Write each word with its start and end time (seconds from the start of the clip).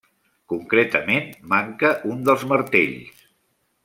Concretament 0.51 1.29
manca 1.53 1.91
un 2.13 2.23
dels 2.31 2.47
martells. 2.53 3.21